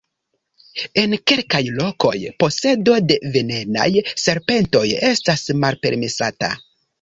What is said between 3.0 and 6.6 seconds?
de venenaj serpentoj estas malpermesata.